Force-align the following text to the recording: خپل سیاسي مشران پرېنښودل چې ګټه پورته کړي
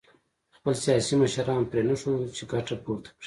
خپل 0.55 0.73
سیاسي 0.85 1.13
مشران 1.21 1.61
پرېنښودل 1.71 2.29
چې 2.37 2.43
ګټه 2.51 2.75
پورته 2.83 3.09
کړي 3.13 3.17